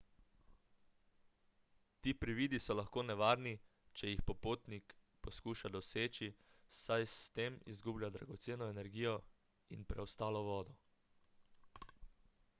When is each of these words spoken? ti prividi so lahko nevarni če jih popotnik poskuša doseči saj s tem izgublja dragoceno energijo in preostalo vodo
ti 2.05 2.11
prividi 2.21 2.59
so 2.67 2.75
lahko 2.77 3.01
nevarni 3.09 3.51
če 3.99 4.09
jih 4.11 4.23
popotnik 4.31 4.95
poskuša 5.27 5.71
doseči 5.75 6.31
saj 6.79 7.05
s 7.11 7.19
tem 7.41 7.61
izgublja 7.75 8.11
dragoceno 8.17 8.71
energijo 8.75 9.13
in 9.77 9.85
preostalo 9.93 10.43
vodo 10.49 10.75